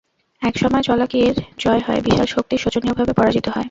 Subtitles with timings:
[0.41, 3.59] এক সময় চালাকীর জয় হয়, বিশাল শক্তি শোচনীয়ভাবে পরাজিত হয়।